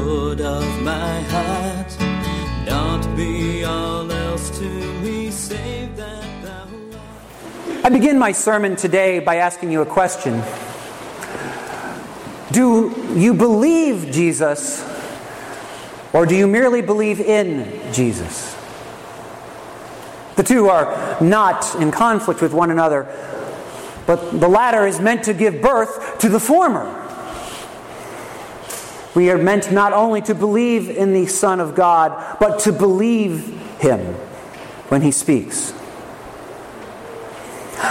Of 0.00 0.82
my. 0.82 1.20
Not 2.66 3.14
be 3.14 3.62
all 3.64 4.10
else 4.10 4.48
to 4.58 4.64
me, 5.02 5.30
save 5.30 5.94
that 5.96 6.42
thou. 6.42 6.66
I 7.84 7.90
begin 7.90 8.18
my 8.18 8.32
sermon 8.32 8.76
today 8.76 9.18
by 9.18 9.36
asking 9.36 9.70
you 9.70 9.82
a 9.82 9.86
question. 9.86 10.42
Do 12.52 12.94
you 13.14 13.34
believe 13.34 14.10
Jesus, 14.10 14.82
or 16.14 16.24
do 16.24 16.34
you 16.34 16.46
merely 16.46 16.80
believe 16.80 17.20
in 17.20 17.92
Jesus? 17.92 18.56
The 20.36 20.42
two 20.42 20.68
are 20.70 21.18
not 21.20 21.74
in 21.76 21.90
conflict 21.90 22.40
with 22.40 22.54
one 22.54 22.70
another, 22.70 23.06
but 24.06 24.40
the 24.40 24.48
latter 24.48 24.86
is 24.86 24.98
meant 24.98 25.24
to 25.24 25.34
give 25.34 25.60
birth 25.60 26.18
to 26.20 26.30
the 26.30 26.40
former. 26.40 26.96
We 29.14 29.30
are 29.30 29.38
meant 29.38 29.72
not 29.72 29.92
only 29.92 30.22
to 30.22 30.34
believe 30.34 30.88
in 30.88 31.12
the 31.12 31.26
Son 31.26 31.60
of 31.60 31.74
God, 31.74 32.38
but 32.38 32.60
to 32.60 32.72
believe 32.72 33.46
Him 33.80 34.14
when 34.88 35.02
He 35.02 35.10
speaks. 35.10 35.72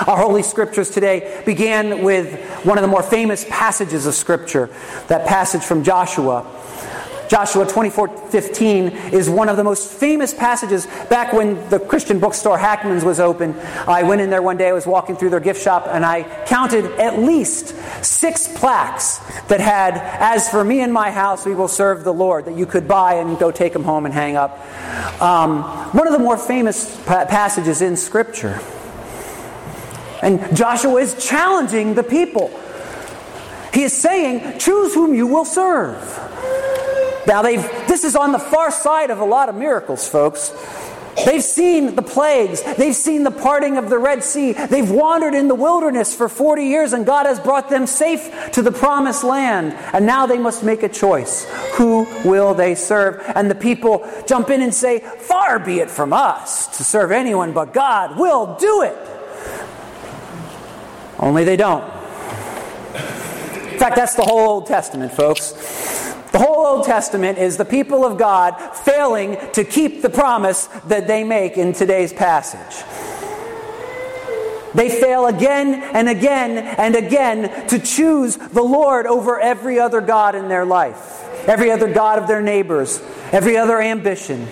Our 0.08 0.17
Holy 0.17 0.44
Scriptures 0.44 0.89
today 0.89 1.42
began 1.45 2.03
with 2.03 2.39
one 2.64 2.78
of 2.78 2.84
the 2.84 2.88
more 2.88 3.03
famous 3.03 3.45
passages 3.50 4.06
of 4.06 4.14
Scripture, 4.14 4.70
that 5.08 5.28
passage 5.28 5.64
from 5.64 5.84
Joshua. 5.84 6.45
Joshua 7.30 7.64
24:15 7.68 9.14
is 9.14 9.30
one 9.30 9.50
of 9.50 9.56
the 9.56 9.64
most 9.64 9.92
famous 9.92 10.34
passages 10.34 10.88
back 11.10 11.32
when 11.32 11.70
the 11.70 11.80
Christian 11.80 12.20
bookstore 12.20 12.58
Hackman's 12.58 13.06
was 13.06 13.20
open. 13.20 13.56
I 13.88 14.02
went 14.02 14.22
in 14.22 14.32
there 14.32 14.42
one 14.42 14.58
day, 14.58 14.70
I 14.70 14.74
was 14.74 14.88
walking 14.88 15.16
through 15.16 15.30
their 15.30 15.40
gift 15.40 15.62
shop, 15.62 15.88
and 15.88 16.04
I 16.04 16.24
counted 16.48 16.86
at 17.00 17.20
least 17.20 17.76
six 18.04 18.48
plaques 18.48 19.20
that 19.48 19.62
had, 19.62 19.94
As 19.96 20.50
for 20.50 20.64
me 20.64 20.80
and 20.82 20.92
my 20.92 21.12
house, 21.12 21.46
we 21.46 21.54
will 21.54 21.68
serve 21.68 22.04
the 22.04 22.14
Lord, 22.14 22.46
that 22.46 22.58
you 22.58 22.66
could 22.66 22.88
buy 22.88 23.14
and 23.16 23.38
go 23.38 23.52
take 23.52 23.74
them 23.74 23.84
home 23.84 24.06
and 24.06 24.14
hang 24.14 24.36
up. 24.36 24.60
Um, 25.22 25.62
one 25.94 26.08
of 26.08 26.14
the 26.14 26.20
more 26.20 26.38
famous 26.38 27.00
pa- 27.06 27.26
passages 27.26 27.84
in 27.84 27.96
Scripture. 27.96 28.60
And 30.24 30.56
Joshua 30.58 30.96
is 30.96 31.24
challenging 31.24 31.94
the 31.94 32.04
people. 32.04 32.50
He 33.72 33.84
is 33.84 33.94
saying, 33.94 34.58
Choose 34.58 34.96
whom 34.96 35.14
you 35.14 35.28
will 35.28 35.46
serve. 35.46 36.26
Now, 37.28 37.42
they've, 37.42 37.62
this 37.88 38.03
is 38.03 38.16
on 38.16 38.31
the 38.31 38.39
far 38.39 38.72
side 38.72 39.12
of 39.12 39.20
a 39.20 39.25
lot 39.25 39.50
of 39.50 39.56
miracles, 39.56 40.08
folks. 40.08 40.53
They've 41.26 41.44
seen 41.44 41.95
the 41.95 42.02
plagues. 42.02 42.61
They've 42.64 42.95
seen 42.95 43.23
the 43.23 43.31
parting 43.31 43.78
of 43.78 43.89
the 43.89 43.98
Red 43.98 44.23
Sea. 44.23 44.53
They've 44.53 44.89
wandered 44.89 45.34
in 45.34 45.48
the 45.48 45.56
wilderness 45.56 46.16
for 46.16 46.30
40 46.30 46.64
years, 46.64 46.94
and 46.94 47.06
God 47.06 47.26
has 47.26 47.39
brought 47.39 47.70
them 47.70 47.88
safe 47.88 48.52
to 48.53 48.61
the 48.61 48.72
promised 48.72 49.23
land. 49.23 49.73
And 49.94 50.06
now 50.06 50.26
they 50.26 50.38
must 50.38 50.64
make 50.64 50.84
a 50.84 50.89
choice. 50.89 51.45
Who 51.76 52.08
will 52.23 52.53
they 52.53 52.76
serve? 52.76 53.22
And 53.36 53.49
the 53.49 53.55
people 53.55 54.10
jump 54.27 54.49
in 54.49 54.61
and 54.61 54.73
say, 54.73 54.99
Far 54.99 55.60
be 55.60 55.80
it 55.80 55.89
from 55.89 56.14
us 56.14 56.77
to 56.77 56.83
serve 56.83 57.11
anyone 57.11 57.54
but 57.54 57.73
God. 57.73 58.17
We'll 58.17 58.55
do 58.55 58.83
it. 58.83 58.98
Only 61.20 61.44
they 61.44 61.58
don't. 61.58 61.83
In 63.73 63.77
fact, 63.77 63.95
that's 63.95 64.15
the 64.15 64.23
whole 64.23 64.39
Old 64.39 64.65
Testament, 64.67 65.14
folks. 65.14 65.54
The 66.32 66.38
whole 66.38 66.66
Old 66.66 66.86
Testament 66.86 67.38
is 67.40 67.58
the 67.58 67.66
people 67.66 68.06
of 68.06 68.17
God 68.17 68.52
failing 68.76 69.38
to 69.54 69.64
keep 69.64 70.02
the 70.02 70.10
promise 70.10 70.67
that 70.88 71.08
they 71.08 71.23
make 71.23 71.58
in 71.58 71.73
today's 71.73 72.14
passage. 72.14 72.86
They 74.76 74.89
fail 74.89 75.26
again 75.26 75.82
and 75.95 76.08
again 76.08 76.58
and 76.58 76.95
again 76.95 77.68
to 77.70 77.80
choose 77.80 78.38
the 78.38 78.62
Lord 78.62 79.08
over 79.08 79.39
every 79.39 79.80
other 79.80 80.02
God 80.02 80.36
in 80.36 80.48
their 80.48 80.66
life, 80.66 81.48
every 81.48 81.72
other 81.72 81.92
God 81.92 82.20
of 82.20 82.28
their 82.28 82.42
neighbors, 82.42 83.02
every 83.32 83.58
other 83.58 83.82
ambition. 83.82 84.48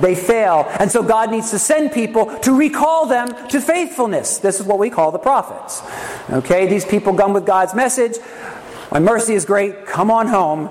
They 0.00 0.14
fail. 0.14 0.66
And 0.80 0.90
so 0.90 1.02
God 1.02 1.30
needs 1.30 1.50
to 1.52 1.58
send 1.58 1.92
people 1.92 2.26
to 2.40 2.56
recall 2.56 3.06
them 3.06 3.28
to 3.48 3.60
faithfulness. 3.60 4.38
This 4.38 4.60
is 4.60 4.66
what 4.66 4.78
we 4.78 4.90
call 4.90 5.12
the 5.12 5.18
prophets. 5.18 5.82
Okay, 6.30 6.66
these 6.66 6.84
people 6.84 7.14
come 7.14 7.32
with 7.32 7.46
God's 7.46 7.74
message. 7.74 8.16
My 8.92 8.98
mercy 8.98 9.34
is 9.34 9.44
great. 9.44 9.86
Come 9.86 10.10
on 10.10 10.26
home. 10.26 10.68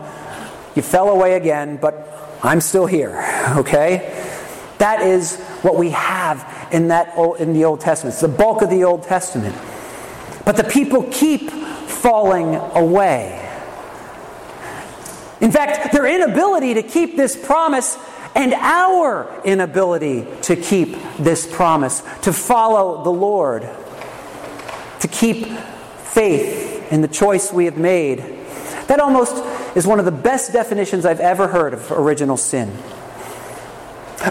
You 0.76 0.82
fell 0.82 1.10
away 1.10 1.36
again, 1.36 1.78
but 1.78 2.08
I'm 2.44 2.62
still 2.62 2.86
here. 2.86 3.24
Okay? 3.58 4.32
That 4.80 5.02
is 5.02 5.40
what 5.62 5.78
we 5.78 5.92
have 5.92 6.70
in 6.72 6.90
that 6.90 7.18
in 7.40 7.54
the 7.54 7.66
Old 7.66 7.80
Testament. 7.80 8.14
It's 8.14 8.22
the 8.22 8.28
bulk 8.28 8.62
of 8.62 8.70
the 8.70 8.84
Old 8.84 9.04
Testament. 9.04 9.56
But 10.46 10.58
the 10.58 10.64
people 10.64 11.04
keep 11.12 11.50
falling 11.50 12.56
away. 12.56 13.40
In 15.40 15.52
fact, 15.52 15.94
their 15.94 16.06
inability 16.06 16.74
to 16.76 16.84
keep 16.84 17.16
this 17.16 17.36
promise 17.36 17.98
and 18.36 18.54
our 18.54 19.42
inability 19.46 20.26
to 20.44 20.56
keep 20.56 20.98
this 21.20 21.46
promise, 21.46 22.02
to 22.24 22.34
follow 22.34 23.04
the 23.04 23.12
Lord, 23.12 23.62
to 25.02 25.08
keep 25.08 25.46
faith 25.46 26.73
in 26.94 27.02
the 27.02 27.08
choice 27.08 27.52
we 27.52 27.66
have 27.66 27.76
made. 27.76 28.20
That 28.88 29.00
almost 29.00 29.44
is 29.76 29.88
one 29.88 29.98
of 29.98 30.06
the 30.06 30.12
best 30.12 30.54
definitions 30.54 31.06
I've 31.06 31.20
ever 31.20 31.48
heard 31.48 31.74
of 31.74 31.92
original 31.92 32.38
sin. 32.38 32.72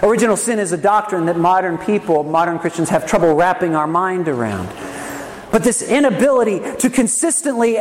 Original 0.01 0.37
sin 0.37 0.59
is 0.59 0.71
a 0.71 0.77
doctrine 0.77 1.25
that 1.25 1.37
modern 1.37 1.77
people, 1.77 2.23
modern 2.23 2.59
Christians, 2.59 2.87
have 2.87 3.05
trouble 3.05 3.35
wrapping 3.35 3.75
our 3.75 3.85
mind 3.85 4.29
around. 4.29 4.69
But 5.51 5.65
this 5.65 5.81
inability 5.81 6.61
to 6.77 6.89
consistently, 6.89 7.77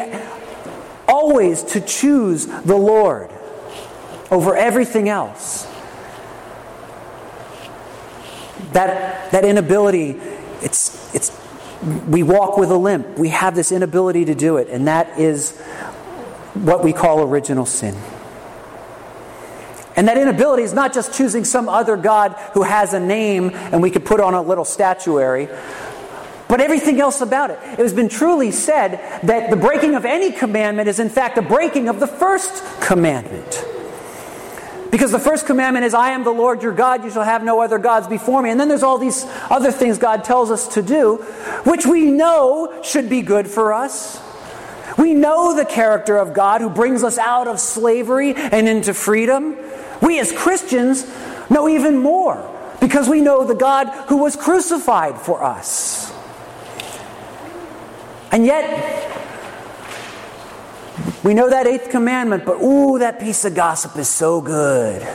always 1.06 1.62
to 1.62 1.80
choose 1.80 2.46
the 2.46 2.76
Lord 2.76 3.30
over 4.32 4.56
everything 4.56 5.08
else 5.08 5.64
that, 8.72 9.30
that 9.30 9.44
inability, 9.44 10.18
it's, 10.60 11.14
it's, 11.14 11.41
we 12.08 12.22
walk 12.22 12.58
with 12.58 12.70
a 12.70 12.76
limp. 12.76 13.18
We 13.18 13.30
have 13.30 13.54
this 13.54 13.72
inability 13.72 14.26
to 14.26 14.34
do 14.34 14.56
it, 14.56 14.68
and 14.68 14.86
that 14.86 15.18
is 15.18 15.58
what 16.54 16.84
we 16.84 16.92
call 16.92 17.22
original 17.22 17.66
sin. 17.66 17.96
And 19.96 20.08
that 20.08 20.16
inability 20.16 20.62
is 20.62 20.72
not 20.72 20.94
just 20.94 21.14
choosing 21.14 21.44
some 21.44 21.68
other 21.68 21.96
God 21.96 22.32
who 22.54 22.62
has 22.62 22.94
a 22.94 23.00
name 23.00 23.50
and 23.52 23.82
we 23.82 23.90
could 23.90 24.04
put 24.04 24.20
on 24.20 24.32
a 24.32 24.40
little 24.40 24.64
statuary, 24.64 25.48
but 26.48 26.60
everything 26.60 27.00
else 27.00 27.20
about 27.20 27.50
it. 27.50 27.58
It 27.62 27.78
has 27.78 27.92
been 27.92 28.08
truly 28.08 28.52
said 28.52 28.92
that 29.24 29.50
the 29.50 29.56
breaking 29.56 29.94
of 29.94 30.04
any 30.04 30.32
commandment 30.32 30.88
is, 30.88 30.98
in 30.98 31.10
fact, 31.10 31.36
a 31.36 31.42
breaking 31.42 31.88
of 31.88 32.00
the 32.00 32.06
first 32.06 32.64
commandment. 32.80 33.64
Because 34.92 35.10
the 35.10 35.18
first 35.18 35.46
commandment 35.46 35.86
is, 35.86 35.94
I 35.94 36.10
am 36.10 36.22
the 36.22 36.30
Lord 36.30 36.62
your 36.62 36.74
God, 36.74 37.02
you 37.02 37.10
shall 37.10 37.24
have 37.24 37.42
no 37.42 37.62
other 37.62 37.78
gods 37.78 38.06
before 38.06 38.42
me. 38.42 38.50
And 38.50 38.60
then 38.60 38.68
there's 38.68 38.82
all 38.82 38.98
these 38.98 39.24
other 39.48 39.72
things 39.72 39.96
God 39.96 40.22
tells 40.22 40.50
us 40.50 40.68
to 40.74 40.82
do, 40.82 41.16
which 41.64 41.86
we 41.86 42.10
know 42.10 42.82
should 42.82 43.08
be 43.08 43.22
good 43.22 43.48
for 43.48 43.72
us. 43.72 44.22
We 44.98 45.14
know 45.14 45.56
the 45.56 45.64
character 45.64 46.18
of 46.18 46.34
God 46.34 46.60
who 46.60 46.68
brings 46.68 47.02
us 47.02 47.16
out 47.16 47.48
of 47.48 47.58
slavery 47.58 48.34
and 48.34 48.68
into 48.68 48.92
freedom. 48.92 49.56
We 50.02 50.20
as 50.20 50.30
Christians 50.30 51.10
know 51.48 51.70
even 51.70 51.96
more 51.96 52.46
because 52.78 53.08
we 53.08 53.22
know 53.22 53.46
the 53.46 53.54
God 53.54 53.88
who 54.08 54.18
was 54.18 54.36
crucified 54.36 55.18
for 55.18 55.42
us. 55.42 56.12
And 58.30 58.44
yet, 58.44 59.11
we 61.24 61.34
know 61.34 61.50
that 61.50 61.66
eighth 61.66 61.90
commandment, 61.90 62.44
but 62.44 62.60
ooh, 62.62 62.98
that 62.98 63.20
piece 63.20 63.44
of 63.44 63.54
gossip 63.54 63.96
is 63.96 64.08
so 64.08 64.40
good. 64.40 65.06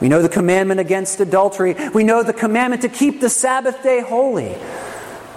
We 0.00 0.08
know 0.08 0.20
the 0.20 0.28
commandment 0.28 0.80
against 0.80 1.20
adultery. 1.20 1.76
We 1.94 2.02
know 2.02 2.22
the 2.22 2.32
commandment 2.32 2.82
to 2.82 2.88
keep 2.88 3.20
the 3.20 3.30
Sabbath 3.30 3.82
day 3.82 4.00
holy. 4.00 4.56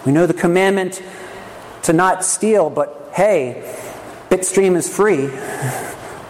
We 0.06 0.12
know 0.12 0.26
the 0.26 0.34
commandment 0.34 1.04
to 1.84 1.94
not 1.94 2.26
steal, 2.26 2.70
but 2.70 3.12
hey, 3.14 3.64
Bitstream 4.30 4.76
is 4.76 4.94
free. 4.94 5.28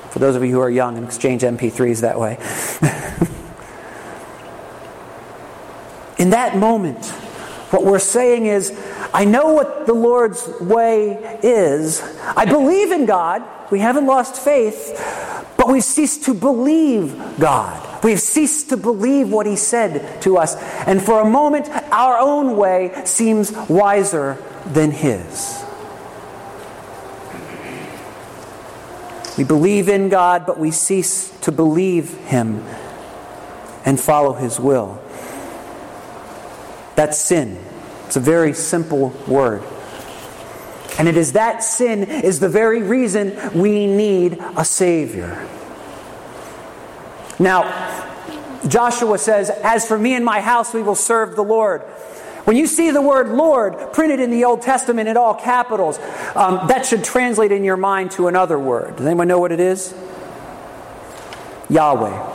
For 0.10 0.19
those 0.19 0.36
of 0.36 0.44
you 0.44 0.51
who 0.51 0.60
are 0.60 0.69
young 0.69 0.98
and 0.98 1.06
exchange 1.06 1.42
MP3s 1.42 2.01
that 2.01 2.19
way. 2.19 2.38
In 6.18 6.30
that 6.30 6.57
moment, 6.57 7.06
what 7.71 7.83
we're 7.83 8.00
saying 8.00 8.45
is, 8.45 8.71
I 9.16 9.24
know 9.24 9.54
what 9.54 9.86
the 9.86 9.94
Lord's 9.94 10.46
way 10.60 11.40
is. 11.42 12.02
I 12.36 12.44
believe 12.44 12.92
in 12.92 13.06
God. 13.06 13.42
We 13.72 13.80
haven't 13.80 14.06
lost 14.06 14.36
faith. 14.36 14.92
but 15.58 15.70
we've 15.70 15.86
ceased 15.86 16.26
to 16.26 16.34
believe 16.34 17.18
God. 17.40 18.04
We've 18.04 18.20
ceased 18.20 18.70
to 18.70 18.78
believe 18.78 19.30
what 19.30 19.46
He 19.46 19.56
said 19.56 20.22
to 20.24 20.38
us. 20.38 20.58
And 20.86 21.02
for 21.02 21.22
a 21.22 21.30
moment, 21.30 21.70
our 21.94 22.18
own 22.18 22.58
way 22.58 22.92
seems 23.06 23.54
wiser 23.70 24.38
than 24.66 24.92
His. 24.92 25.64
We 29.38 29.46
believe 29.46 29.88
in 29.88 30.10
God, 30.10 30.46
but 30.46 30.60
we 30.60 30.72
cease 30.72 31.30
to 31.40 31.54
believe 31.54 32.14
Him 32.26 32.66
and 33.86 33.98
follow 33.98 34.34
His 34.34 34.60
will. 34.60 35.02
That's 36.98 37.18
sin. 37.18 37.65
It's 38.06 38.16
a 38.16 38.22
very 38.22 38.54
simple 38.54 39.10
word. 39.28 39.63
And 40.98 41.07
it 41.07 41.18
is 41.18 41.34
that 41.34 41.63
sin 41.63 42.04
is 42.04 42.40
the 42.40 42.50
very 42.50 42.81
reason 42.81 43.60
we 43.60 43.86
need 43.86 44.42
a 44.56 44.63
Savior. 44.63 45.48
Now, 47.38 47.63
Joshua 48.68 49.18
says, 49.18 49.50
As 49.50 49.86
for 49.86 49.98
me 49.98 50.16
and 50.16 50.24
my 50.24 50.40
house, 50.40 50.74
we 50.74 50.81
will 50.81 50.96
serve 50.96 51.36
the 51.36 51.44
Lord. 51.44 51.81
When 52.46 52.56
you 52.56 52.68
see 52.68 52.92
the 52.92 53.02
word 53.02 53.30
Lord 53.30 53.92
printed 53.92 54.19
in 54.19 54.30
the 54.30 54.46
Old 54.46 54.62
Testament 54.62 55.10
in 55.10 55.18
all 55.18 55.34
capitals, 55.34 56.00
um, 56.36 56.68
that 56.68 56.86
should 56.86 57.04
translate 57.04 57.52
in 57.52 57.63
your 57.63 57.78
mind 57.78 58.12
to 58.12 58.28
another 58.28 58.57
word. 58.57 58.96
Does 58.98 59.06
anyone 59.06 59.28
know 59.28 59.40
what 59.40 59.52
it 59.52 59.60
is? 59.60 59.94
Yahweh. 61.69 62.34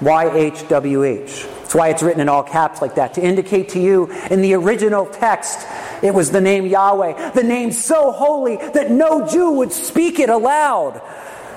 Y 0.00 0.30
H 0.36 0.68
W 0.68 1.02
H. 1.02 1.46
That's 1.74 1.80
why 1.80 1.88
it's 1.88 2.04
written 2.04 2.20
in 2.20 2.28
all 2.28 2.44
caps 2.44 2.80
like 2.80 2.94
that, 2.94 3.14
to 3.14 3.20
indicate 3.20 3.70
to 3.70 3.80
you 3.80 4.08
in 4.30 4.42
the 4.42 4.54
original 4.54 5.06
text 5.06 5.66
it 6.04 6.14
was 6.14 6.30
the 6.30 6.40
name 6.40 6.66
Yahweh, 6.66 7.32
the 7.32 7.42
name 7.42 7.72
so 7.72 8.12
holy 8.12 8.58
that 8.58 8.92
no 8.92 9.26
Jew 9.26 9.50
would 9.50 9.72
speak 9.72 10.20
it 10.20 10.30
aloud, 10.30 11.02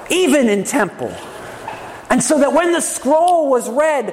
even 0.09 0.49
in 0.49 0.63
temple. 0.63 1.15
And 2.09 2.23
so 2.23 2.39
that 2.39 2.51
when 2.51 2.71
the 2.71 2.81
scroll 2.81 3.47
was 3.47 3.69
read 3.69 4.09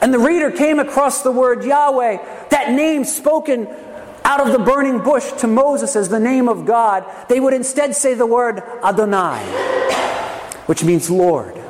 and 0.00 0.12
the 0.12 0.18
reader 0.18 0.50
came 0.50 0.80
across 0.80 1.22
the 1.22 1.30
word 1.30 1.62
Yahweh, 1.62 2.48
that 2.48 2.72
name 2.72 3.04
spoken 3.04 3.68
out 4.24 4.44
of 4.44 4.50
the 4.50 4.58
burning 4.58 4.98
bush 4.98 5.30
to 5.42 5.46
Moses 5.46 5.94
as 5.94 6.08
the 6.08 6.18
name 6.18 6.48
of 6.48 6.66
God, 6.66 7.04
they 7.28 7.38
would 7.38 7.54
instead 7.54 7.94
say 7.94 8.14
the 8.14 8.26
word 8.26 8.64
Adonai, 8.82 9.38
which 10.66 10.82
means 10.82 11.08
Lord. 11.08 11.63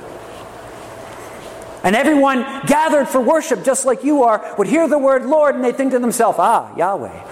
And 1.84 1.94
everyone 1.94 2.40
gathered 2.66 3.08
for 3.08 3.20
worship, 3.20 3.62
just 3.62 3.84
like 3.84 4.04
you 4.04 4.22
are, 4.22 4.54
would 4.56 4.66
hear 4.66 4.88
the 4.88 4.98
word 4.98 5.26
Lord 5.26 5.54
and 5.54 5.62
they 5.62 5.72
think 5.72 5.92
to 5.92 5.98
themselves, 5.98 6.38
ah, 6.40 6.74
Yahweh. 6.76 7.22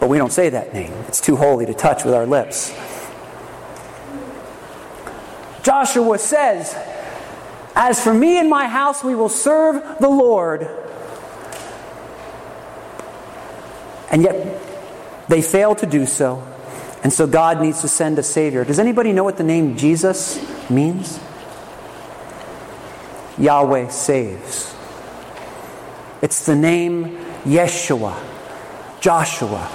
But 0.00 0.08
we 0.08 0.16
don't 0.16 0.32
say 0.32 0.48
that 0.48 0.72
name, 0.72 0.92
it's 1.06 1.20
too 1.20 1.36
holy 1.36 1.66
to 1.66 1.74
touch 1.74 2.02
with 2.02 2.14
our 2.14 2.24
lips. 2.24 2.74
Joshua 5.62 6.18
says, 6.18 6.74
As 7.74 8.02
for 8.02 8.14
me 8.14 8.38
and 8.38 8.48
my 8.48 8.66
house, 8.68 9.04
we 9.04 9.14
will 9.14 9.28
serve 9.28 9.98
the 10.00 10.08
Lord. 10.08 10.62
And 14.10 14.22
yet, 14.22 14.62
they 15.28 15.42
fail 15.42 15.74
to 15.74 15.84
do 15.84 16.06
so. 16.06 16.42
And 17.02 17.12
so 17.12 17.26
God 17.26 17.60
needs 17.60 17.82
to 17.82 17.88
send 17.88 18.18
a 18.18 18.22
Savior. 18.22 18.64
Does 18.64 18.78
anybody 18.78 19.12
know 19.12 19.24
what 19.24 19.36
the 19.36 19.44
name 19.44 19.76
Jesus 19.76 20.40
means? 20.70 21.20
Yahweh 23.38 23.88
saves. 23.88 24.74
It's 26.20 26.46
the 26.46 26.56
name 26.56 27.16
Yeshua, 27.44 28.14
Joshua, 29.00 29.68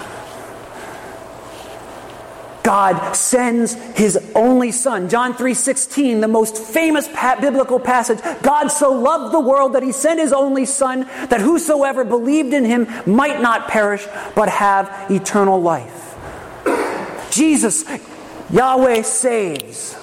God 2.63 3.13
sends 3.13 3.74
his 3.74 4.18
only 4.33 4.71
son. 4.71 5.10
John 5.10 5.33
3:16, 5.33 6.21
the 6.21 6.30
most 6.30 6.57
famous 6.57 7.10
biblical 7.42 7.77
passage. 7.77 8.19
God 8.42 8.69
so 8.69 8.92
loved 8.92 9.33
the 9.33 9.39
world 9.39 9.74
that 9.74 9.83
he 9.83 9.92
sent 9.92 10.19
his 10.19 10.31
only 10.31 10.66
son 10.66 11.06
that 11.27 11.42
whosoever 11.42 12.06
believed 12.06 12.54
in 12.54 12.63
him 12.63 12.88
might 13.06 13.42
not 13.42 13.68
perish 13.68 14.07
but 14.33 14.48
have 14.48 14.89
eternal 15.09 15.62
life. 15.62 16.16
Jesus, 17.30 17.83
Yahweh 18.50 19.01
saves. 19.01 19.98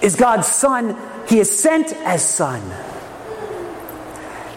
Is 0.00 0.14
God's 0.14 0.46
son. 0.46 0.96
He 1.30 1.38
is 1.38 1.56
sent 1.56 1.92
as 1.92 2.28
son. 2.28 2.60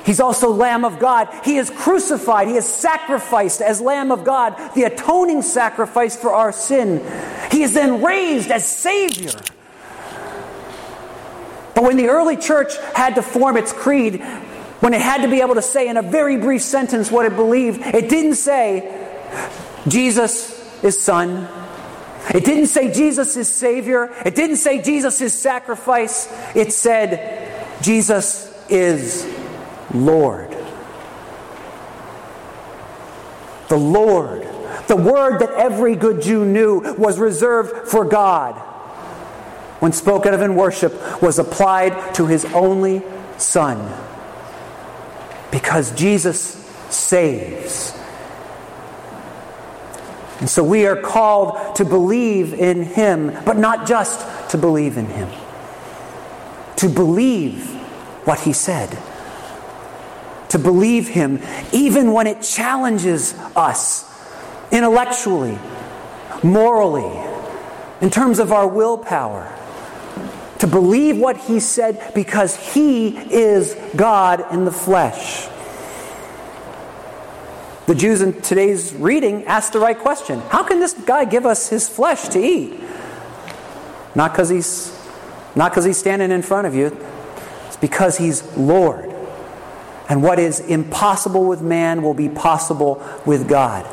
He's 0.04 0.20
also 0.20 0.50
Lamb 0.50 0.84
of 0.84 0.98
God. 0.98 1.30
He 1.46 1.58
is 1.58 1.70
crucified. 1.70 2.48
He 2.48 2.56
is 2.56 2.66
sacrificed 2.66 3.62
as 3.62 3.80
Lamb 3.80 4.12
of 4.12 4.24
God, 4.24 4.58
the 4.74 4.84
atoning 4.84 5.44
sacrifice 5.44 6.20
for 6.20 6.34
our 6.34 6.52
sin. 6.52 7.00
He 7.52 7.62
is 7.62 7.76
then 7.76 8.02
raised 8.04 8.50
as 8.50 8.68
Savior. 8.68 9.40
But 11.76 11.84
when 11.84 11.96
the 11.96 12.08
early 12.08 12.38
church 12.38 12.76
had 12.96 13.16
to 13.16 13.22
form 13.22 13.56
its 13.56 13.72
creed, 13.72 14.24
when 14.80 14.96
it 14.96 15.02
had 15.02 15.22
to 15.22 15.28
be 15.28 15.42
able 15.42 15.56
to 15.56 15.62
say 15.62 15.88
in 15.88 15.98
a 15.98 16.02
very 16.02 16.38
brief 16.38 16.64
sentence 16.64 17.12
what 17.12 17.28
it 17.28 17.36
believed, 17.36 17.82
it 17.82 18.10
didn't 18.10 18.36
say, 18.36 19.08
Jesus 19.88 20.84
is 20.84 21.00
Son. 21.00 21.48
It 22.30 22.46
didn't 22.46 22.68
say 22.68 22.92
Jesus 22.92 23.36
is 23.36 23.48
Savior. 23.50 24.14
It 24.26 24.36
didn't 24.36 24.58
say 24.58 24.82
Jesus 24.82 25.20
is 25.22 25.34
sacrifice. 25.34 26.28
It 26.56 26.72
said, 26.72 27.82
Jesus 27.84 28.52
is 28.70 29.26
Lord. 29.94 30.56
The 33.70 33.78
Lord. 33.78 34.48
The 34.88 34.96
word 34.96 35.40
that 35.40 35.52
every 35.52 35.96
good 35.96 36.22
Jew 36.22 36.46
knew 36.46 36.96
was 36.96 37.20
reserved 37.20 37.90
for 37.90 38.06
God, 38.06 38.56
when 39.80 39.92
spoken 39.92 40.34
of 40.34 40.42
in 40.42 40.56
worship, 40.56 40.94
was 41.22 41.40
applied 41.40 42.16
to 42.16 42.26
his 42.28 42.46
only 42.46 43.04
Son. 43.38 43.94
Because 45.52 45.92
Jesus 45.96 46.40
saves. 46.90 47.94
And 50.44 50.50
so 50.50 50.62
we 50.62 50.86
are 50.86 50.98
called 50.98 51.78
to 51.78 51.86
believe 51.86 52.54
in 52.54 52.84
him, 52.84 53.32
but 53.46 53.56
not 53.56 53.88
just 53.88 54.52
to 54.52 54.58
believe 54.58 54.98
in 54.98 55.06
him, 55.06 55.30
to 56.76 56.90
believe 56.90 57.70
what 58.26 58.42
he 58.42 58.52
said 58.52 58.98
to 60.54 60.60
believe 60.60 61.08
Him, 61.08 61.40
even 61.72 62.14
when 62.14 62.28
it 62.28 62.44
challenges 62.44 63.34
us 63.56 64.08
intellectually, 64.72 65.58
morally, 66.44 67.12
in 68.02 68.12
terms 68.12 68.38
of 68.38 68.52
our 68.52 68.68
willpower. 68.68 69.52
To 70.60 70.68
believe 70.68 71.18
what 71.18 71.38
He 71.38 71.60
said 71.60 72.14
because 72.14 72.56
He 72.56 73.18
is 73.18 73.76
God 73.96 74.46
in 74.54 74.64
the 74.64 74.72
flesh. 74.72 75.48
The 77.86 77.96
Jews 77.96 78.22
in 78.22 78.42
today's 78.42 78.94
reading 78.94 79.44
asked 79.44 79.74
the 79.74 79.80
right 79.80 79.98
question 79.98 80.40
How 80.50 80.64
can 80.64 80.80
this 80.80 80.94
guy 80.94 81.26
give 81.26 81.46
us 81.46 81.70
his 81.70 81.90
flesh 81.90 82.30
to 82.30 82.40
eat? 82.40 82.80
Not 84.16 84.32
because 84.32 84.50
he's 84.50 84.98
not 85.56 85.72
because 85.72 85.86
he's 85.86 85.98
standing 85.98 86.32
in 86.32 86.42
front 86.42 86.66
of 86.68 86.76
you. 86.76 86.98
It's 87.68 87.78
because 87.78 88.18
he's 88.18 88.56
Lord. 88.56 89.14
And 90.10 90.24
what 90.24 90.40
is 90.40 90.60
impossible 90.60 91.46
with 91.46 91.62
man 91.62 92.04
will 92.04 92.14
be 92.14 92.30
possible 92.30 93.04
with 93.26 93.48
God. 93.48 93.86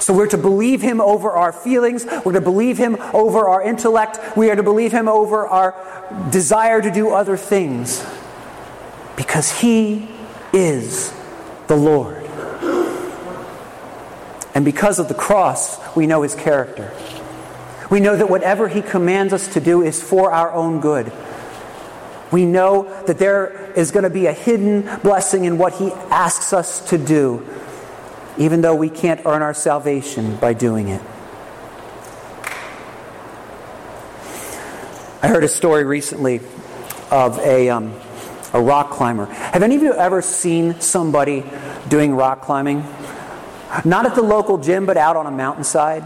So 0.00 0.14
we're 0.14 0.28
to 0.28 0.38
believe 0.38 0.80
him 0.80 1.00
over 1.00 1.30
our 1.30 1.52
feelings. 1.52 2.06
We're 2.24 2.32
to 2.32 2.40
believe 2.40 2.78
him 2.78 2.96
over 3.12 3.46
our 3.46 3.62
intellect. 3.62 4.18
We 4.36 4.50
are 4.50 4.56
to 4.56 4.62
believe 4.62 4.92
him 4.92 5.08
over 5.08 5.46
our 5.46 5.74
desire 6.30 6.80
to 6.80 6.90
do 6.90 7.10
other 7.10 7.36
things. 7.36 8.04
Because 9.16 9.60
he 9.60 10.08
is 10.52 11.12
the 11.70 11.76
Lord. 11.76 12.16
And 14.54 14.64
because 14.64 14.98
of 14.98 15.06
the 15.06 15.14
cross, 15.14 15.78
we 15.96 16.08
know 16.08 16.22
his 16.22 16.34
character. 16.34 16.92
We 17.90 18.00
know 18.00 18.16
that 18.16 18.28
whatever 18.28 18.66
he 18.66 18.82
commands 18.82 19.32
us 19.32 19.54
to 19.54 19.60
do 19.60 19.80
is 19.80 20.02
for 20.02 20.32
our 20.32 20.52
own 20.52 20.80
good. 20.80 21.12
We 22.32 22.44
know 22.44 23.04
that 23.06 23.18
there 23.18 23.72
is 23.76 23.92
going 23.92 24.02
to 24.02 24.10
be 24.10 24.26
a 24.26 24.32
hidden 24.32 24.82
blessing 25.02 25.44
in 25.44 25.58
what 25.58 25.74
He 25.74 25.90
asks 25.92 26.52
us 26.52 26.88
to 26.90 26.98
do, 26.98 27.46
even 28.38 28.60
though 28.60 28.74
we 28.74 28.88
can't 28.88 29.20
earn 29.26 29.42
our 29.42 29.54
salvation 29.54 30.36
by 30.36 30.52
doing 30.52 30.88
it. 30.88 31.02
I 35.22 35.28
heard 35.28 35.44
a 35.44 35.48
story 35.48 35.84
recently 35.84 36.40
of 37.10 37.38
a, 37.40 37.68
um, 37.68 37.94
a 38.52 38.60
rock 38.60 38.90
climber. 38.90 39.26
Have 39.26 39.62
any 39.62 39.76
of 39.76 39.82
you 39.82 39.94
ever 39.94 40.22
seen 40.22 40.80
somebody 40.80 41.44
doing 41.88 42.14
rock 42.14 42.42
climbing? 42.42 42.84
Not 43.84 44.06
at 44.06 44.14
the 44.14 44.22
local 44.22 44.58
gym, 44.58 44.86
but 44.86 44.96
out 44.96 45.16
on 45.16 45.26
a 45.26 45.30
mountainside? 45.30 46.04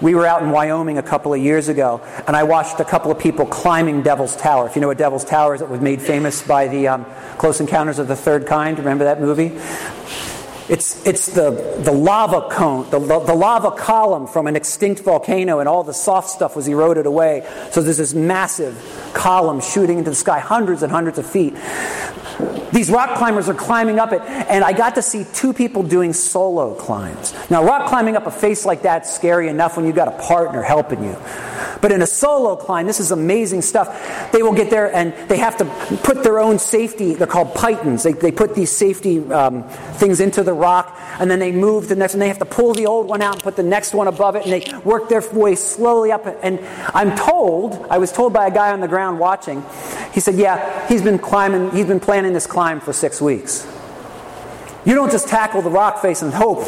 We 0.00 0.14
were 0.14 0.26
out 0.26 0.42
in 0.42 0.50
Wyoming 0.50 0.96
a 0.96 1.02
couple 1.02 1.34
of 1.34 1.40
years 1.40 1.68
ago, 1.68 2.00
and 2.26 2.36
I 2.36 2.44
watched 2.44 2.78
a 2.78 2.84
couple 2.84 3.10
of 3.10 3.18
people 3.18 3.46
climbing 3.46 4.02
Devil's 4.02 4.36
Tower. 4.36 4.66
If 4.66 4.76
you 4.76 4.80
know 4.80 4.86
what 4.86 4.98
Devil's 4.98 5.24
Tower 5.24 5.56
is, 5.56 5.60
it 5.60 5.68
was 5.68 5.80
made 5.80 6.00
famous 6.00 6.40
by 6.40 6.68
the 6.68 6.86
um, 6.86 7.06
Close 7.36 7.60
Encounters 7.60 7.98
of 7.98 8.06
the 8.06 8.14
Third 8.14 8.46
Kind. 8.46 8.78
Remember 8.78 9.04
that 9.04 9.20
movie? 9.20 9.58
It's, 10.68 11.04
it's 11.06 11.26
the, 11.26 11.50
the 11.82 11.92
lava 11.92 12.48
cone, 12.50 12.90
the, 12.90 12.98
the 12.98 13.34
lava 13.34 13.70
column 13.70 14.26
from 14.26 14.46
an 14.46 14.54
extinct 14.54 15.00
volcano, 15.00 15.60
and 15.60 15.68
all 15.68 15.82
the 15.82 15.94
soft 15.94 16.28
stuff 16.28 16.54
was 16.54 16.68
eroded 16.68 17.06
away. 17.06 17.46
So 17.70 17.80
there's 17.80 17.96
this 17.96 18.12
massive 18.12 18.76
column 19.14 19.60
shooting 19.60 19.98
into 19.98 20.10
the 20.10 20.16
sky, 20.16 20.40
hundreds 20.40 20.82
and 20.82 20.92
hundreds 20.92 21.18
of 21.18 21.26
feet. 21.26 21.54
These 22.70 22.90
rock 22.90 23.16
climbers 23.16 23.48
are 23.48 23.54
climbing 23.54 23.98
up 23.98 24.12
it, 24.12 24.20
and 24.20 24.62
I 24.62 24.74
got 24.74 24.94
to 24.96 25.02
see 25.02 25.24
two 25.32 25.54
people 25.54 25.82
doing 25.82 26.12
solo 26.12 26.74
climbs. 26.74 27.34
Now, 27.50 27.64
rock 27.64 27.88
climbing 27.88 28.14
up 28.16 28.26
a 28.26 28.30
face 28.30 28.66
like 28.66 28.82
that's 28.82 29.10
scary 29.12 29.48
enough 29.48 29.76
when 29.76 29.86
you've 29.86 29.96
got 29.96 30.08
a 30.08 30.22
partner 30.22 30.62
helping 30.62 31.02
you. 31.02 31.16
But 31.80 31.92
in 31.92 32.02
a 32.02 32.06
solo 32.06 32.56
climb, 32.56 32.86
this 32.86 33.00
is 33.00 33.10
amazing 33.10 33.62
stuff. 33.62 34.30
They 34.32 34.42
will 34.42 34.52
get 34.52 34.70
there 34.70 34.94
and 34.94 35.12
they 35.28 35.38
have 35.38 35.56
to 35.58 35.64
put 36.02 36.22
their 36.22 36.40
own 36.40 36.58
safety, 36.58 37.14
they're 37.14 37.26
called 37.26 37.54
pitons. 37.54 38.02
They, 38.02 38.12
they 38.12 38.32
put 38.32 38.54
these 38.54 38.70
safety 38.70 39.20
um, 39.32 39.64
things 39.94 40.20
into 40.20 40.42
the 40.42 40.52
rock, 40.52 40.96
and 41.20 41.30
then 41.30 41.38
they 41.38 41.52
move 41.52 41.88
the 41.88 41.96
next 41.96 42.14
one. 42.14 42.20
They 42.20 42.28
have 42.28 42.38
to 42.38 42.44
pull 42.44 42.74
the 42.74 42.86
old 42.86 43.08
one 43.08 43.22
out 43.22 43.34
and 43.34 43.42
put 43.42 43.56
the 43.56 43.62
next 43.62 43.94
one 43.94 44.08
above 44.08 44.36
it, 44.36 44.44
and 44.44 44.52
they 44.52 44.78
work 44.78 45.08
their 45.08 45.22
way 45.32 45.54
slowly 45.54 46.12
up. 46.12 46.26
And 46.42 46.60
I'm 46.94 47.16
told, 47.16 47.86
I 47.90 47.98
was 47.98 48.12
told 48.12 48.32
by 48.32 48.46
a 48.46 48.50
guy 48.50 48.72
on 48.72 48.80
the 48.80 48.88
ground 48.88 49.18
watching, 49.18 49.64
he 50.12 50.20
said, 50.20 50.34
Yeah, 50.34 50.86
he's 50.88 51.02
been 51.02 51.18
climbing, 51.18 51.70
he's 51.70 51.86
been 51.86 52.00
planning 52.00 52.32
this 52.32 52.46
climb 52.46 52.80
for 52.80 52.92
six 52.92 53.20
weeks. 53.20 53.66
You 54.84 54.94
don't 54.94 55.10
just 55.10 55.28
tackle 55.28 55.62
the 55.62 55.70
rock 55.70 56.00
face 56.00 56.22
and 56.22 56.32
hope. 56.32 56.66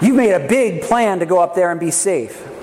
You've 0.00 0.16
made 0.16 0.32
a 0.32 0.46
big 0.48 0.82
plan 0.82 1.20
to 1.20 1.26
go 1.26 1.40
up 1.40 1.54
there 1.54 1.70
and 1.70 1.78
be 1.78 1.90
safe. 1.90 2.53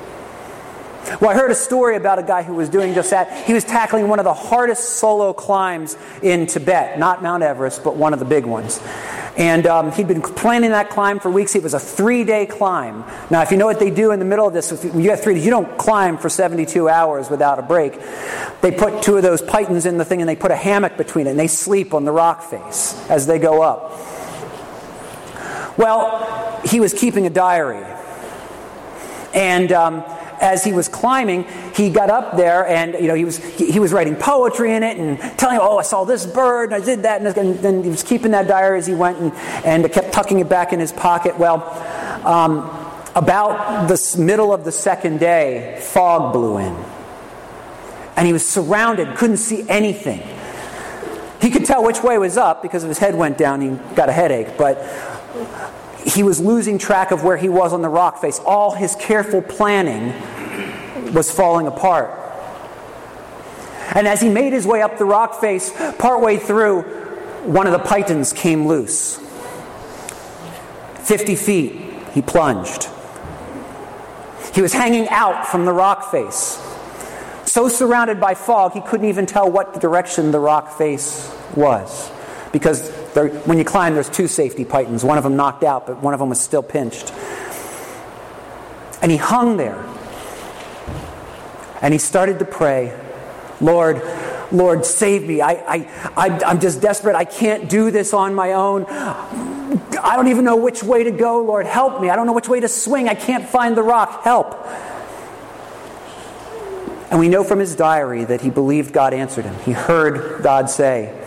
Well, 1.20 1.32
I 1.32 1.34
heard 1.34 1.52
a 1.52 1.56
story 1.56 1.96
about 1.96 2.20
a 2.20 2.24
guy 2.24 2.44
who 2.44 2.54
was 2.54 2.70
doing 2.70 2.94
just 2.94 3.10
that. 3.10 3.46
He 3.46 3.54
was 3.54 3.64
tackling 3.64 4.08
one 4.08 4.20
of 4.20 4.26
the 4.26 4.34
hardest 4.34 4.98
solo 4.98 5.34
climbs 5.34 5.98
in 6.22 6.46
Tibet, 6.46 7.00
not 7.00 7.24
Mount 7.24 7.44
Everest, 7.44 7.84
but 7.84 7.96
one 7.96 8.14
of 8.14 8.20
the 8.20 8.26
big 8.26 8.46
ones. 8.46 8.80
And 9.38 9.66
um, 9.66 9.92
he'd 9.92 10.08
been 10.08 10.22
planning 10.22 10.72
that 10.72 10.90
climb 10.90 11.20
for 11.20 11.32
weeks. 11.32 11.56
It 11.56 11.64
was 11.64 11.74
a 11.74 11.80
three 11.80 12.24
day 12.24 12.46
climb. 12.46 13.04
Now, 13.30 13.42
if 13.42 13.52
you 13.52 13.58
know 13.58 13.66
what 13.66 13.80
they 13.80 13.90
do 13.90 14.12
in 14.12 14.20
the 14.20 14.26
middle 14.26 14.48
of 14.48 14.54
this, 14.54 14.72
if 14.72 14.96
you 14.96 15.10
have 15.10 15.22
three 15.24 15.36
days, 15.36 15.46
you 15.46 15.50
don't 15.50 15.78
climb 15.78 16.18
for 16.18 16.30
72 16.30 16.88
hours 16.88 17.30
without 17.30 17.58
a 17.58 17.64
break. 17.64 18.00
They 18.62 18.72
put 18.72 19.02
two 19.02 19.18
of 19.18 19.24
those 19.24 19.42
pitons 19.42 19.86
in 19.86 19.98
the 19.98 20.06
thing 20.06 20.22
and 20.22 20.30
they 20.30 20.36
put 20.36 20.52
a 20.52 20.56
hammock 20.56 20.98
between 20.98 21.28
it 21.28 21.32
and 21.32 21.40
they 21.40 21.48
sleep 21.48 21.94
on 21.94 22.06
the 22.06 22.12
rock 22.12 22.44
face 22.44 22.94
as 23.10 23.26
they 23.26 23.40
go 23.40 23.62
up. 23.62 23.92
Well, 25.78 26.62
he 26.66 26.80
was 26.80 26.94
keeping 26.94 27.26
a 27.26 27.32
diary. 27.32 27.86
And. 29.34 29.72
Um, 29.72 30.04
as 30.42 30.64
he 30.64 30.74
was 30.74 30.90
climbing, 30.90 31.46
he 31.76 31.90
got 31.90 32.10
up 32.10 32.36
there 32.36 32.68
and 32.68 32.94
you 32.96 33.08
know 33.08 33.16
he 33.16 33.26
was 33.26 33.38
he, 33.38 33.72
he 33.72 33.80
was 33.80 33.94
writing 33.94 34.16
poetry 34.16 34.74
in 34.74 34.84
it 34.84 34.98
and 34.98 35.20
telling, 35.38 35.60
"Oh, 35.62 35.78
I 35.78 35.84
saw 35.84 36.04
this 36.04 36.26
bird 36.26 36.74
and 36.74 36.82
I 36.82 36.86
did 36.86 37.04
that," 37.04 37.22
and 37.22 37.60
then 37.60 37.84
he 37.84 37.90
was 37.90 38.04
keeping 38.04 38.32
that 38.32 38.48
diary 38.48 38.80
as 38.80 38.88
he 38.88 38.96
went 38.96 39.20
and 39.20 39.32
and 39.66 39.92
kept 39.92 40.12
tucking 40.12 40.40
it 40.40 40.50
back 40.50 40.74
in 40.74 40.80
his 40.80 40.92
pocket. 40.92 41.38
Well. 41.38 41.62
Um, 42.26 42.78
about 43.16 43.88
the 43.88 44.16
middle 44.18 44.54
of 44.54 44.64
the 44.64 44.72
second 44.72 45.20
day, 45.20 45.80
fog 45.82 46.34
blew 46.34 46.58
in. 46.58 46.76
And 48.16 48.28
he 48.28 48.34
was 48.34 48.48
surrounded, 48.48 49.16
couldn't 49.18 49.38
see 49.38 49.68
anything. 49.68 50.22
He 51.42 51.50
could 51.50 51.66
tell 51.66 51.84
which 51.84 52.04
way 52.04 52.18
was 52.18 52.38
up 52.38 52.62
because 52.62 52.84
if 52.84 52.90
his 52.90 53.00
head 53.00 53.16
went 53.16 53.38
down, 53.38 53.62
he 53.62 53.70
got 53.96 54.10
a 54.10 54.12
headache. 54.12 54.58
But 54.58 54.78
he 56.06 56.24
was 56.24 56.40
losing 56.40 56.78
track 56.78 57.12
of 57.12 57.24
where 57.24 57.38
he 57.38 57.50
was 57.50 57.74
on 57.74 57.82
the 57.82 57.90
rock 57.90 58.20
face. 58.20 58.40
All 58.40 58.74
his 58.74 58.96
careful 58.96 59.42
planning 59.42 60.14
was 61.14 61.32
falling 61.32 61.68
apart. 61.68 62.18
And 63.94 64.08
as 64.08 64.22
he 64.22 64.30
made 64.30 64.54
his 64.54 64.66
way 64.66 64.82
up 64.82 64.98
the 64.98 65.06
rock 65.06 65.42
face, 65.42 65.72
partway 66.00 66.38
through, 66.38 66.82
one 67.44 67.68
of 67.68 67.74
the 67.74 67.80
pitons 67.80 68.34
came 68.34 68.68
loose. 68.68 69.18
50 71.04 71.36
feet, 71.36 71.72
he 72.14 72.22
plunged. 72.22 72.88
He 74.54 74.62
was 74.62 74.74
hanging 74.74 75.08
out 75.10 75.48
from 75.48 75.66
the 75.66 75.74
rock 75.74 76.12
face. 76.12 76.60
So 77.46 77.68
surrounded 77.68 78.20
by 78.20 78.34
fog, 78.34 78.74
he 78.74 78.82
couldn't 78.82 79.10
even 79.10 79.26
tell 79.26 79.52
what 79.52 79.82
direction 79.82 80.32
the 80.32 80.40
rock 80.40 80.78
face 80.78 81.30
was 81.56 82.10
because 82.52 82.90
when 83.16 83.58
you 83.58 83.66
climb, 83.66 83.94
there's 83.94 84.10
two 84.10 84.28
safety 84.28 84.66
pitons. 84.66 85.04
One 85.04 85.18
of 85.18 85.24
them 85.24 85.36
knocked 85.36 85.64
out, 85.64 85.88
but 85.88 86.02
one 86.02 86.14
of 86.14 86.20
them 86.20 86.30
was 86.30 86.40
still 86.40 86.64
pinched. 86.64 87.12
And 89.02 89.12
he 89.12 89.18
hung 89.18 89.58
there. 89.58 89.84
And 91.82 91.94
he 91.94 91.98
started 91.98 92.40
to 92.40 92.46
pray, 92.46 92.98
Lord, 93.60 94.02
Lord, 94.52 94.86
save 94.86 95.28
me. 95.28 95.42
I, 95.42 95.52
I, 95.52 96.12
I, 96.16 96.44
I'm 96.46 96.60
just 96.60 96.82
desperate. 96.82 97.16
I 97.16 97.26
can't 97.26 97.70
do 97.70 97.90
this 97.90 98.14
on 98.14 98.36
my 98.36 98.54
own. 98.54 98.86
I 98.86 100.14
don't 100.16 100.28
even 100.28 100.46
know 100.46 100.58
which 100.58 100.84
way 100.84 101.04
to 101.04 101.12
go, 101.12 101.42
Lord. 101.42 101.66
Help 101.66 102.02
me. 102.02 102.10
I 102.10 102.16
don't 102.16 102.28
know 102.28 102.34
which 102.34 102.50
way 102.50 102.60
to 102.60 102.68
swing. 102.68 103.08
I 103.08 103.16
can't 103.16 103.48
find 103.48 103.76
the 103.76 103.84
rock. 103.84 104.24
Help. 104.24 104.54
And 107.10 107.20
we 107.20 107.28
know 107.28 107.44
from 107.44 107.60
his 107.60 107.76
diary 107.76 108.24
that 108.26 108.42
he 108.42 108.50
believed 108.50 108.94
God 108.94 109.14
answered 109.14 109.46
him. 109.46 109.56
He 109.66 109.72
heard 109.72 110.44
God 110.44 110.70
say, 110.70 111.21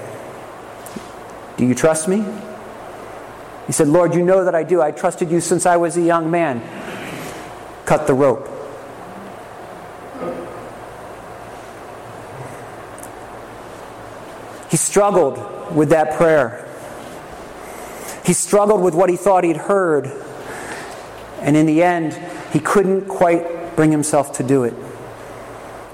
do 1.56 1.66
you 1.66 1.75
trust 1.75 2.08
me? 2.08 2.25
He 3.66 3.73
said, 3.73 3.88
Lord, 3.88 4.14
you 4.14 4.23
know 4.23 4.44
that 4.44 4.54
I 4.54 4.62
do. 4.62 4.82
I 4.82 4.90
trusted 4.90 5.30
you 5.30 5.40
since 5.40 5.66
I 5.66 5.76
was 5.76 5.96
a 5.96 6.02
young 6.02 6.30
man. 6.30 6.62
Cut 7.87 8.06
the 8.06 8.14
rope. 8.14 8.50
He 14.70 14.76
struggled 14.76 15.75
with 15.75 15.90
that 15.90 16.16
prayer. 16.16 16.68
He 18.25 18.32
struggled 18.32 18.82
with 18.82 18.94
what 18.94 19.08
he 19.08 19.16
thought 19.16 19.44
he'd 19.44 19.56
heard. 19.56 20.11
And 21.40 21.56
in 21.56 21.66
the 21.66 21.82
end, 21.82 22.14
he 22.52 22.58
couldn't 22.58 23.06
quite 23.06 23.76
bring 23.76 23.90
himself 23.92 24.32
to 24.34 24.42
do 24.42 24.64
it. 24.64 24.75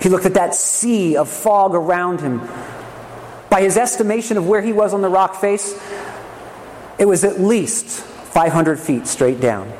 He 0.00 0.08
looked 0.08 0.26
at 0.26 0.34
that 0.34 0.54
sea 0.54 1.16
of 1.16 1.28
fog 1.28 1.74
around 1.74 2.20
him 2.20 2.40
by 3.50 3.60
his 3.60 3.76
estimation 3.76 4.38
of 4.38 4.46
where 4.46 4.62
he 4.62 4.72
was 4.72 4.94
on 4.94 5.02
the 5.02 5.08
rock 5.08 5.34
face, 5.40 5.78
it 6.98 7.04
was 7.04 7.24
at 7.24 7.40
least 7.40 8.00
500 8.00 8.78
feet 8.78 9.06
straight 9.06 9.40
down. 9.40 9.70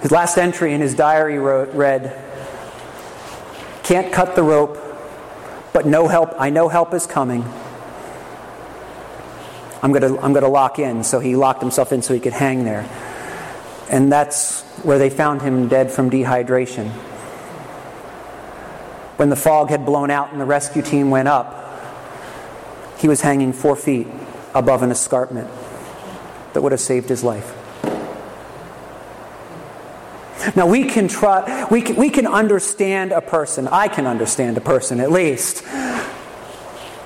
His 0.00 0.12
last 0.12 0.38
entry 0.38 0.72
in 0.72 0.80
his 0.80 0.94
diary 0.94 1.38
wrote, 1.38 1.74
read, 1.74 2.16
Can't 3.82 4.12
cut 4.12 4.36
the 4.36 4.42
rope, 4.42 4.78
but 5.72 5.86
no 5.86 6.08
help. 6.08 6.34
I 6.38 6.50
know 6.50 6.68
help 6.68 6.94
is 6.94 7.06
coming. 7.06 7.44
I'm 9.82 9.92
going 9.92 10.02
to 10.02 10.20
I'm 10.22 10.32
going 10.32 10.44
to 10.44 10.48
lock 10.48 10.78
in. 10.78 11.04
So 11.04 11.20
he 11.20 11.36
locked 11.36 11.60
himself 11.60 11.92
in 11.92 12.02
so 12.02 12.14
he 12.14 12.20
could 12.20 12.32
hang 12.32 12.64
there. 12.64 12.88
And 13.90 14.10
that's 14.10 14.62
where 14.82 14.98
they 14.98 15.10
found 15.10 15.42
him 15.42 15.68
dead 15.68 15.90
from 15.90 16.10
dehydration. 16.10 16.92
When 19.20 19.28
the 19.28 19.36
fog 19.36 19.68
had 19.68 19.84
blown 19.84 20.10
out 20.10 20.32
and 20.32 20.40
the 20.40 20.46
rescue 20.46 20.80
team 20.80 21.10
went 21.10 21.28
up, 21.28 21.54
he 22.96 23.06
was 23.06 23.20
hanging 23.20 23.52
four 23.52 23.76
feet 23.76 24.06
above 24.54 24.82
an 24.82 24.90
escarpment 24.90 25.46
that 26.54 26.62
would 26.62 26.72
have 26.72 26.80
saved 26.80 27.10
his 27.10 27.22
life. 27.22 27.54
Now 30.56 30.66
we 30.66 30.84
can 30.84 31.06
try, 31.06 31.66
we 31.70 31.82
can, 31.82 31.96
we 31.96 32.08
can 32.08 32.26
understand 32.26 33.12
a 33.12 33.20
person. 33.20 33.68
I 33.68 33.88
can 33.88 34.06
understand 34.06 34.56
a 34.56 34.62
person 34.62 35.00
at 35.00 35.12
least. 35.12 35.66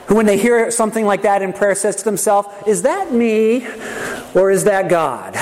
Who, 0.06 0.14
when 0.14 0.26
they 0.26 0.38
hear 0.38 0.70
something 0.70 1.04
like 1.04 1.22
that 1.22 1.42
in 1.42 1.52
prayer, 1.52 1.74
says 1.74 1.96
to 1.96 2.04
themselves, 2.04 2.46
Is 2.64 2.82
that 2.82 3.12
me 3.12 3.66
or 4.34 4.52
is 4.52 4.62
that 4.66 4.88
God? 4.88 5.32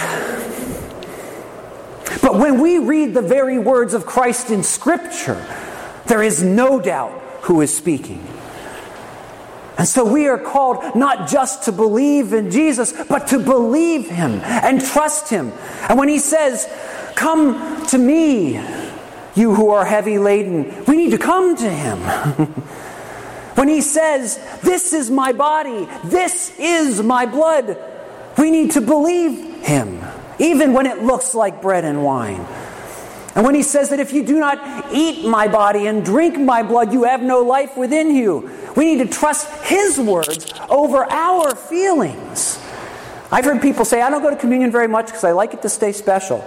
But 2.22 2.38
when 2.38 2.62
we 2.62 2.78
read 2.78 3.12
the 3.12 3.20
very 3.20 3.58
words 3.58 3.92
of 3.92 4.06
Christ 4.06 4.50
in 4.50 4.62
Scripture, 4.62 5.46
there 6.12 6.22
is 6.22 6.42
no 6.42 6.78
doubt 6.78 7.10
who 7.44 7.62
is 7.62 7.74
speaking. 7.74 8.22
And 9.78 9.88
so 9.88 10.04
we 10.04 10.28
are 10.28 10.36
called 10.36 10.94
not 10.94 11.26
just 11.26 11.62
to 11.62 11.72
believe 11.72 12.34
in 12.34 12.50
Jesus, 12.50 12.92
but 13.08 13.28
to 13.28 13.38
believe 13.38 14.10
Him 14.10 14.32
and 14.44 14.84
trust 14.84 15.30
Him. 15.30 15.54
And 15.88 15.98
when 15.98 16.10
He 16.10 16.18
says, 16.18 16.68
Come 17.14 17.86
to 17.86 17.96
me, 17.96 18.60
you 19.34 19.54
who 19.54 19.70
are 19.70 19.86
heavy 19.86 20.18
laden, 20.18 20.84
we 20.84 20.98
need 20.98 21.12
to 21.12 21.18
come 21.18 21.56
to 21.56 21.70
Him. 21.70 21.98
when 23.56 23.68
He 23.68 23.80
says, 23.80 24.38
This 24.60 24.92
is 24.92 25.10
my 25.10 25.32
body, 25.32 25.88
this 26.04 26.54
is 26.58 27.02
my 27.02 27.24
blood, 27.24 27.78
we 28.36 28.50
need 28.50 28.72
to 28.72 28.82
believe 28.82 29.64
Him, 29.64 30.04
even 30.38 30.74
when 30.74 30.84
it 30.84 31.02
looks 31.02 31.34
like 31.34 31.62
bread 31.62 31.86
and 31.86 32.04
wine. 32.04 32.46
And 33.34 33.46
when 33.46 33.54
he 33.54 33.62
says 33.62 33.88
that 33.90 34.00
if 34.00 34.12
you 34.12 34.22
do 34.22 34.38
not 34.38 34.92
eat 34.92 35.26
my 35.26 35.48
body 35.48 35.86
and 35.86 36.04
drink 36.04 36.38
my 36.38 36.62
blood, 36.62 36.92
you 36.92 37.04
have 37.04 37.22
no 37.22 37.40
life 37.40 37.76
within 37.76 38.14
you, 38.14 38.50
we 38.76 38.94
need 38.94 39.06
to 39.06 39.10
trust 39.10 39.50
his 39.64 39.98
words 39.98 40.52
over 40.68 41.10
our 41.10 41.54
feelings. 41.54 42.58
I've 43.30 43.46
heard 43.46 43.62
people 43.62 43.86
say, 43.86 44.02
I 44.02 44.10
don't 44.10 44.22
go 44.22 44.28
to 44.28 44.36
communion 44.36 44.70
very 44.70 44.88
much 44.88 45.06
because 45.06 45.24
I 45.24 45.32
like 45.32 45.54
it 45.54 45.62
to 45.62 45.70
stay 45.70 45.92
special. 45.92 46.42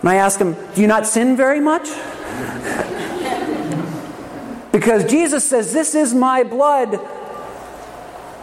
And 0.00 0.10
I 0.10 0.16
ask 0.16 0.38
them, 0.38 0.54
Do 0.74 0.82
you 0.82 0.86
not 0.86 1.06
sin 1.06 1.36
very 1.36 1.60
much? 1.60 1.84
because 4.72 5.10
Jesus 5.10 5.48
says, 5.48 5.72
This 5.72 5.94
is 5.94 6.12
my 6.12 6.42
blood 6.42 7.00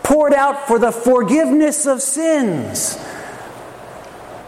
poured 0.02 0.34
out 0.34 0.68
for 0.68 0.80
the 0.80 0.92
forgiveness 0.92 1.86
of 1.86 2.02
sins. 2.02 2.98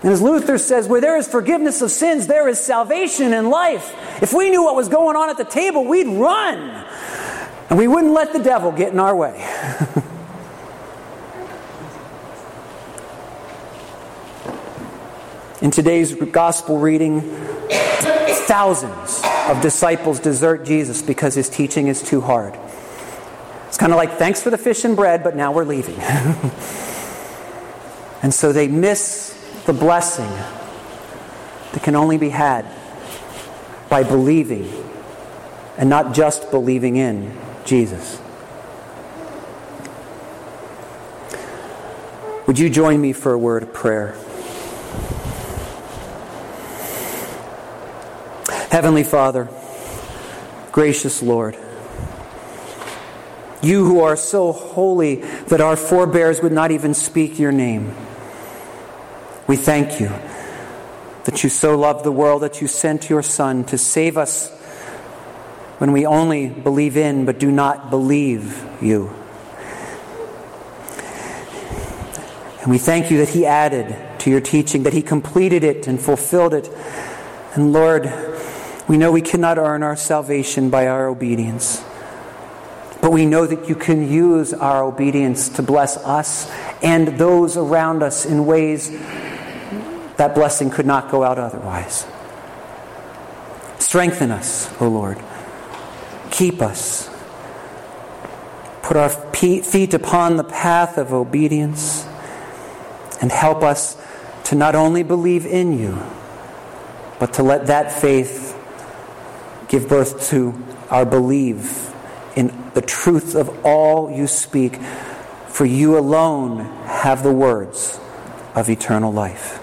And 0.04 0.12
as 0.12 0.22
Luther 0.22 0.58
says, 0.58 0.88
where 0.88 1.00
there 1.00 1.18
is 1.18 1.28
forgiveness 1.28 1.82
of 1.82 1.92
sins, 1.92 2.26
there 2.26 2.48
is 2.48 2.60
salvation 2.60 3.34
and 3.34 3.50
life. 3.50 3.94
If 4.22 4.34
we 4.34 4.50
knew 4.50 4.64
what 4.64 4.76
was 4.76 4.90
going 4.90 5.16
on 5.16 5.30
at 5.30 5.38
the 5.38 5.46
table, 5.46 5.86
we'd 5.86 6.08
run. 6.08 6.86
And 7.70 7.78
we 7.78 7.88
wouldn't 7.88 8.14
let 8.14 8.34
the 8.34 8.40
devil 8.40 8.72
get 8.72 8.92
in 8.92 9.00
our 9.00 9.16
way. 9.16 9.32
in 15.62 15.70
today's 15.70 16.16
gospel 16.16 16.80
reading, 16.80 17.22
thousands 18.48 19.22
of 19.48 19.62
disciples 19.62 20.20
desert 20.20 20.66
Jesus 20.66 21.04
because 21.04 21.36
his 21.36 21.48
teaching 21.48 21.88
is 21.88 22.02
too 22.02 22.22
hard. 22.22 22.58
It's 23.68 23.78
kind 23.78 23.94
of 23.94 23.98
like, 23.98 24.18
thanks 24.18 24.42
for 24.42 24.50
the 24.50 24.58
fish 24.58 24.84
and 24.84 24.96
bread, 24.96 25.24
but 25.24 25.36
now 25.36 25.52
we're 25.52 25.64
leaving. 25.64 25.96
and 28.24 28.34
so 28.34 28.52
they 28.52 28.68
miss 28.68 29.41
the 29.66 29.74
blessing 29.74 30.30
that 31.72 31.84
can 31.84 31.96
only 31.96 32.18
be 32.18 32.30
had 32.30 32.66
by 33.90 34.04
believing 34.04 34.72
and 35.78 35.90
not 35.90 36.14
just 36.14 36.52
believing 36.52 36.96
in 36.96 37.38
Jesus. 37.66 38.20
Would 42.48 42.60
you 42.60 42.70
join 42.70 43.00
me 43.00 43.14
for 43.14 43.34
a 43.34 43.38
word 43.38 43.64
of 43.64 43.74
prayer? 43.74 44.16
Heavenly 48.72 49.04
Father, 49.04 49.50
gracious 50.72 51.22
Lord, 51.22 51.58
you 53.62 53.86
who 53.86 54.02
are 54.02 54.16
so 54.16 54.52
holy 54.52 55.16
that 55.16 55.62
our 55.62 55.76
forebears 55.76 56.42
would 56.42 56.52
not 56.52 56.72
even 56.72 56.94
speak 56.94 57.38
your 57.38 57.52
name. 57.52 57.94
We 59.52 59.58
thank 59.58 60.00
you 60.00 60.08
that 61.26 61.44
you 61.44 61.50
so 61.50 61.78
loved 61.78 62.06
the 62.06 62.12
world 62.12 62.44
that 62.44 62.62
you 62.62 62.68
sent 62.68 63.10
your 63.10 63.22
Son 63.22 63.66
to 63.66 63.78
save 63.78 64.18
us 64.18 64.50
when 65.78 65.92
we 65.92 66.06
only 66.06 66.48
believe 66.48 66.96
in 66.96 67.26
but 67.26 67.38
do 67.38 67.52
not 67.52 67.90
believe 67.90 68.66
you. 68.82 69.10
And 72.62 72.72
we 72.72 72.78
thank 72.78 73.12
you 73.12 73.18
that 73.18 73.28
He 73.28 73.46
added 73.46 73.94
to 74.20 74.30
your 74.30 74.40
teaching, 74.40 74.84
that 74.84 74.94
He 74.94 75.02
completed 75.02 75.66
it 75.66 75.86
and 75.86 76.00
fulfilled 76.00 76.54
it. 76.54 76.70
And 77.54 77.74
Lord, 77.74 78.10
we 78.88 78.96
know 78.96 79.12
we 79.12 79.22
cannot 79.22 79.58
earn 79.58 79.84
our 79.84 79.98
salvation 79.98 80.70
by 80.70 80.88
our 80.88 81.10
obedience. 81.10 81.84
But 83.02 83.12
we 83.12 83.26
know 83.26 83.46
that 83.46 83.68
you 83.68 83.76
can 83.76 84.10
use 84.10 84.54
our 84.54 84.82
obedience 84.82 85.50
to 85.50 85.62
bless 85.62 85.98
us 85.98 86.50
and 86.82 87.20
those 87.20 87.58
around 87.58 88.02
us 88.02 88.26
in 88.26 88.46
ways 88.46 88.90
that 90.22 90.36
blessing 90.36 90.70
could 90.70 90.86
not 90.86 91.10
go 91.10 91.24
out 91.24 91.40
otherwise. 91.40 92.06
Strengthen 93.80 94.30
us, 94.30 94.72
O 94.80 94.88
Lord. 94.88 95.20
Keep 96.30 96.62
us. 96.62 97.10
Put 98.84 98.98
our 98.98 99.10
feet 99.10 99.96
upon 99.96 100.38
the 100.38 100.44
path 100.44 101.00
of 101.00 101.12
obedience 101.12 102.06
and 103.20 103.32
help 103.32 103.64
us 103.64 104.00
to 104.44 104.54
not 104.54 104.76
only 104.76 105.02
believe 105.02 105.48
in 105.48 105.80
you, 105.80 105.98
but 107.18 107.34
to 107.34 107.42
let 107.42 107.66
that 107.66 107.92
faith 107.92 108.56
give 109.70 109.90
birth 109.90 110.30
to 110.30 110.54
our 110.92 111.04
belief 111.04 111.92
in 112.36 112.70
the 112.76 112.82
truth 112.84 113.34
of 113.34 113.66
all 113.66 114.12
you 114.16 114.28
speak, 114.28 114.76
for 115.48 115.66
you 115.66 115.98
alone 115.98 116.60
have 116.86 117.24
the 117.24 117.34
words 117.34 118.00
of 118.54 118.70
eternal 118.70 119.12
life. 119.12 119.61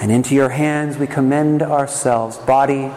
And 0.00 0.10
into 0.10 0.34
your 0.34 0.50
hands 0.50 0.98
we 0.98 1.06
commend 1.06 1.62
ourselves, 1.62 2.36
body, 2.38 2.90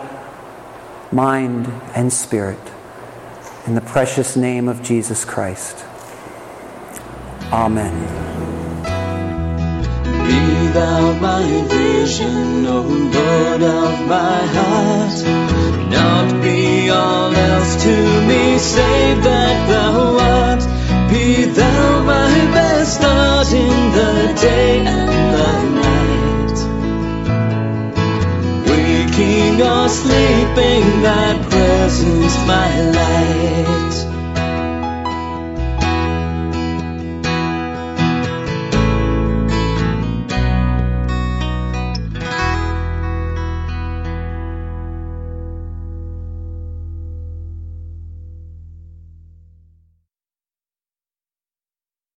mind, 1.11 1.67
and 1.95 2.11
spirit, 2.11 2.59
in 3.65 3.75
the 3.75 3.81
precious 3.81 4.35
name 4.35 4.67
of 4.67 4.81
Jesus 4.81 5.23
Christ. 5.23 5.85
Amen. 7.51 7.93
Be 10.27 10.67
thou 10.73 11.13
my 11.19 11.67
vision, 11.69 12.65
O 12.65 12.81
Lord 12.81 13.61
of 13.61 14.07
my 14.07 14.39
heart. 14.57 15.87
Not 15.89 16.41
be 16.41 16.89
all 16.89 17.33
else 17.33 17.83
to 17.83 18.27
me, 18.27 18.57
save 18.57 19.23
that 19.23 19.69
thou 19.69 20.06
That 31.07 31.41
presence 31.49 32.35
my 32.45 32.81
life. 32.91 33.36